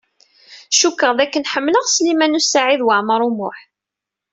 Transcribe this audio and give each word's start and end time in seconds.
Cukkeɣ 0.79 1.11
d 1.17 1.19
akken 1.23 1.49
ḥemmleɣ 1.51 1.85
Sliman 1.87 2.37
U 2.39 2.41
Saɛid 2.43 2.81
Waɛmaṛ 2.85 3.21
U 3.27 3.29
Muḥ. 3.37 3.57